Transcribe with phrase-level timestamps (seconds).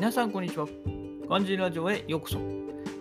[0.00, 0.66] 皆さんこんにちは。
[1.28, 2.38] ガンジーラジオへようこそ。
[2.38, 2.46] 今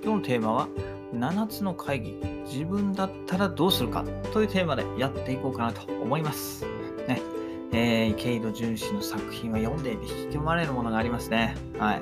[0.02, 0.68] 日のテーマは、
[1.14, 2.12] 7つの会議、
[2.44, 6.66] 自分だったらどうするかというテーマでやっていこうかなと思います。
[7.08, 7.22] ね。
[7.72, 11.56] えー、ケイド純氏の作品は読んでいて引き込まれるものがありますね。
[11.78, 12.02] はい。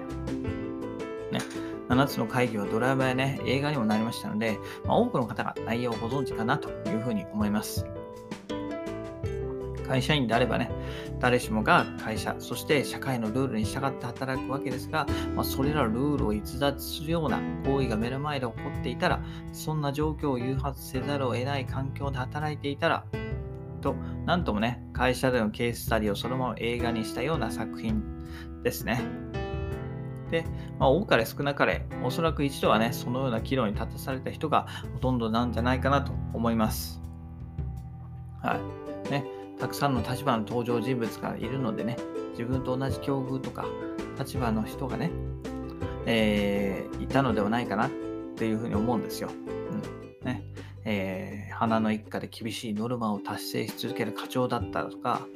[1.31, 1.41] ね。
[1.89, 7.85] 7つの会議はドライバーやね、映画にもなりましたので、まあ、多くの方が内容をご存知かなというふうに思います。
[9.87, 10.69] 会社員であればね、
[11.19, 19.21] 誰しもが会社、そして社会のルールに従って働くわけですが、まあ、それらルールを逸脱するような行為が目の前で起こっていたら、
[19.53, 23.05] そんな状況を誘発せざるを得ない環境で働いていたら、
[23.81, 23.95] と、
[24.25, 28.03] なんともね、会社でのケーススタディをそのまま映画にしたような作品
[28.63, 29.01] ですね。
[30.31, 30.43] で、
[30.77, 37.01] まあ、多かれ少なかれ、おそらく一度はね、そのような岐路に立たされた人がほとんどなんじゃないかなと思います。
[38.41, 38.86] はい。
[39.67, 41.97] たくさんの立場の登場人物がいるのでね、
[42.31, 43.65] 自分と同じ境遇とか
[44.17, 45.11] 立場の人がね、
[46.05, 47.89] えー、いたのではないかなっ
[48.37, 49.29] ていうふうに思うんですよ。
[49.29, 50.45] うんね
[50.85, 55.27] えー、花の一家で厳しいノルマを達成し続ける課長だったらとか、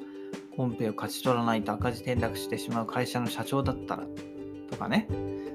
[0.56, 4.04] コンペを勝ち取らないと赤字転落してしまう会社の社長だったら
[4.70, 5.10] とかね、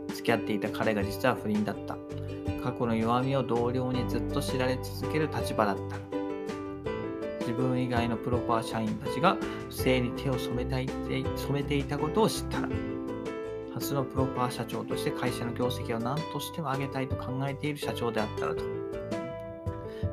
[0.08, 1.96] 付き合っていた彼が実は不倫だった。
[2.62, 6.15] 過去の弱みを同僚にずっと知られ続ける立場だった。
[7.46, 9.36] 自分以外のプロパー社員たちが
[9.68, 12.68] 不正に手を染めたい染めていたことを知ったら、
[13.72, 18.64] 初のプロパー社長として会社の業績を何としても上げたいと考えている社長であったらと、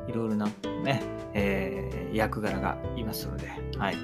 [0.06, 0.46] いろいろな
[0.84, 3.96] ね、えー、役柄がいますので、はい。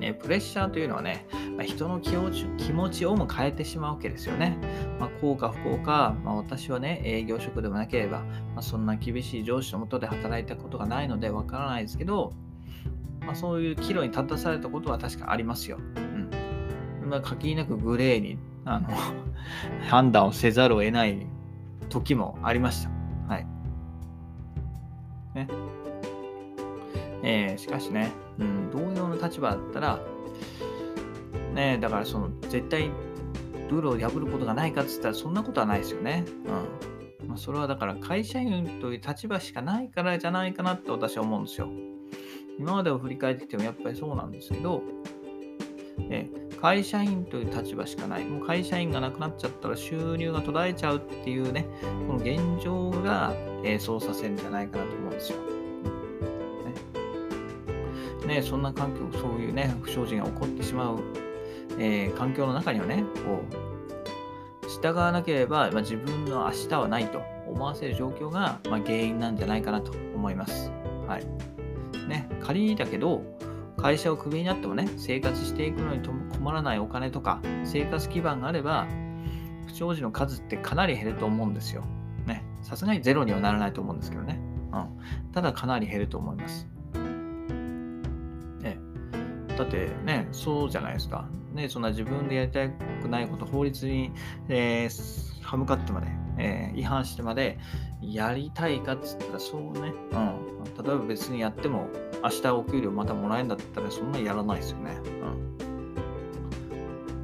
[0.00, 1.24] ね、プレッシャーというのはね、
[1.58, 4.56] まあ、人の気持ち気持ちをも変えてしまうわけですよね。
[5.00, 8.20] まあ、幸か不幸か、まあ、私はね、営業職でもなければ、
[8.54, 12.32] まあ、そんな厳しい上司のもとで働いたことがないのでわからないですけど、
[13.26, 15.78] まあ、そういう岐路に立たされたことは確かありますよ。
[17.02, 17.10] うん。
[17.10, 18.88] まあ、限りなくグレーにあの
[19.90, 21.26] 判断をせざるを得ない
[21.88, 22.90] 時もありました。
[23.26, 23.46] はい。
[25.34, 25.48] ね。
[27.24, 29.98] えー、しかしね、うん、同様の立場だったら、
[31.58, 32.92] ね、だからその絶対
[33.68, 36.24] ルールを破ることがないかっつったらそんなことはないですよね。
[36.46, 41.68] うんまあ、それはだから会社員という立場しかないからじゃないかなって私は思うんですよ。
[42.60, 44.82] 今までを振り返ってきてもやっぱりそうなんですけど、
[46.10, 46.30] え
[46.62, 48.24] 会社員という立場しかない。
[48.24, 51.66] もう会社員がなくなっちゃったら収入が途絶えちゃうっていうね、
[52.06, 55.38] この現状が、えー、そうさせるんじゃないかなと思うんですよ。
[58.28, 60.98] ね、そんな環境、そういうね、不祥事が起こってしまう、
[61.78, 63.68] えー、環境の中にはね、こう、
[64.68, 70.70] 従わなければ、まあ、自分の明日はないと思わせる状況が、まあ、原因なんじゃないかなと思います。
[71.06, 72.08] はい。
[72.08, 73.22] ね、仮にだけど、
[73.76, 78.86] 会社をクビになってもね、生活していくのに困らないお金とか、生活基盤があれば、
[79.66, 81.84] 不祥事の数ってかなり減ると思うんですよ。
[82.26, 82.44] ね。
[82.62, 84.40] さすがにゼロにはならないと思うんですけどね。
[84.72, 85.32] うん。
[85.32, 86.66] ただかなり減ると思います。
[89.58, 91.28] だってね、そうじゃないですか。
[91.52, 94.12] ね、そんな自分でやりたくないこと、法律に、
[94.48, 96.06] えー、歯向かってまで、
[96.38, 97.58] えー、違反してまで
[98.00, 100.84] やりたいかっつったらそうね、うん。
[100.84, 101.88] 例えば別にやっても
[102.22, 104.96] 明日お給料またもらえんだったらそんなやらないですよね。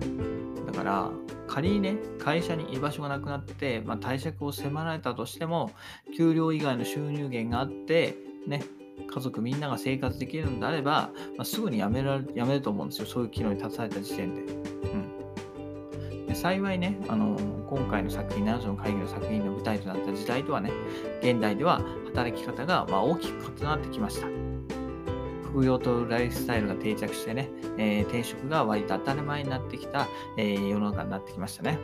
[0.04, 0.66] うん。
[0.66, 1.12] だから、
[1.46, 5.70] 仮にね、会社に居場所がなくなって、まあ、退職を迫られたとしても、
[6.16, 8.16] 給料以外の収入源があって、
[8.48, 8.64] ね、
[9.06, 13.06] 家族みんなが生活できるのであれば、まあ、すぐに辞められ辞めると思うんですよ。
[13.06, 14.42] そういう機能に立たされた時点で。
[14.42, 17.36] うん、で幸いね、あの
[17.68, 20.72] 今回の作品、7つの会議の作品の舞台となった時代とはね、
[21.22, 24.26] 現代では働き方がま大きく異なってきました。
[25.54, 31.78] 副業とライフスタイルが定着してね、えー、転職が割と当たり前になってきた、えー、世の中になってきましたね。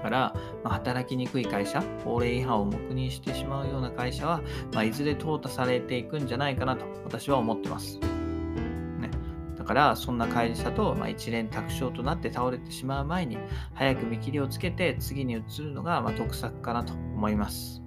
[0.00, 0.34] だから、
[0.64, 4.40] まあ、働きにくい会社、法令違反を黙認してしまうような会社は、
[4.72, 7.98] まあ、いずれ淘汰されていくんじゃないかなと私は思ってます。
[7.98, 9.10] ね、
[9.58, 13.36] だから、そんな会社と、まあ、一連卓勝となって倒れてしまう前に、
[13.74, 17.82] 早く見切りをつけて次に移るのが、ま、得策かなと思います。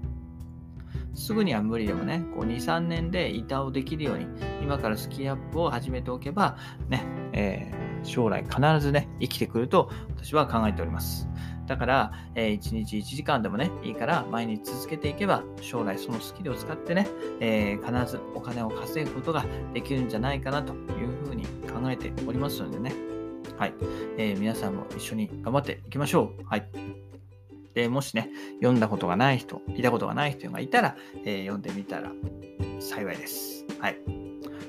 [1.16, 4.28] すぐには無理でもね、こう2、3年で板をできるように、
[4.62, 6.58] 今からスキルアップを始めておけば、
[6.90, 7.04] ね、
[7.34, 11.28] えー、将来必ずね、生きてくると私は考えております。
[11.68, 17.08] だから、えー、1日1時間でもね、いいから毎日続けていけば、将来そのスキルを使ってね、
[17.40, 22.94] えー、必ずお金を稼ぐことができるんじゃないかなというふうに考えておりますのでね。
[23.58, 23.74] はい。
[24.18, 26.44] えー、皆さんも一緒に頑張っていきましょう。
[26.46, 26.68] はい。
[27.74, 30.96] で、もしね、読んだことがない人、聞いたことがない人がいたら、
[31.26, 32.12] えー、読んでみたら
[32.80, 33.66] 幸いです。
[33.80, 33.98] はい。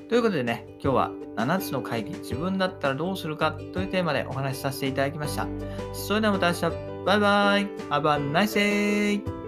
[0.07, 5.47] ということでね、今日は7つの会議、自分だったらどうするかというテーマでお話しさせていただきました。
[5.93, 6.61] それではまた明日、
[7.05, 9.44] バイバイ !Have a nice!